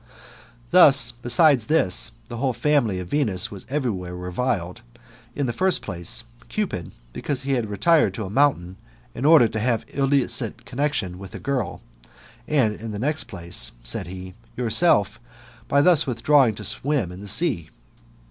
That, 0.71 1.13
besides 1.21 1.67
this, 1.67 2.11
the 2.27 2.37
whole 2.37 2.53
family 2.53 2.97
of 2.97 3.07
Venus 3.09 3.51
was 3.51 3.67
every 3.69 3.91
where 3.91 4.15
reviled; 4.15 4.81
in 5.35 5.45
the 5.45 5.53
first 5.53 5.83
place, 5.83 6.23
Cupid, 6.49 6.91
because 7.13 7.43
he 7.43 7.51
had 7.51 7.69
retired 7.69 8.15
to 8.15 8.25
a 8.25 8.29
mountain, 8.31 8.77
in 9.13 9.25
order 9.25 9.47
to 9.47 9.59
have 9.59 9.85
illicit 9.93 10.65
connexion 10.65 11.19
with 11.19 11.35
a 11.35 11.39
girl; 11.39 11.83
and, 12.47 12.73
in 12.73 12.93
the 12.93 12.97
next 12.97 13.25
place, 13.25 13.73
said 13.83 14.07
he, 14.07 14.33
yourself, 14.57 15.19
by 15.67 15.81
thus 15.83 16.07
with 16.07 16.23
drawing 16.23 16.55
to 16.55 16.63
swim 16.63 17.11
in 17.11 17.21
the 17.21 17.27
sea. 17.27 17.69